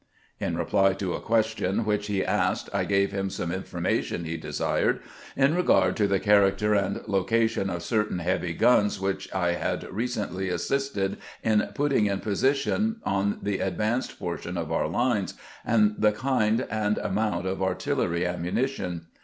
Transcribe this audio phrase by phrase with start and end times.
[0.39, 4.99] In reply to a question which he asked, I gave him some information he desired
[5.37, 10.49] in regard to the character and location of certain heavy guns which I had recently
[10.49, 16.65] assisted in putting in position on the advanced portion of our lines, and the kind
[16.71, 19.05] and amount of artillery ammunition.